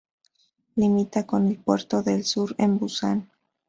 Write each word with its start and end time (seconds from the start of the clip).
Limita 0.77 1.27
con 1.27 1.45
el 1.45 1.59
puerto 1.59 2.01
del 2.01 2.23
Sur 2.25 2.55
en 2.57 2.79
Busan. 2.79 3.29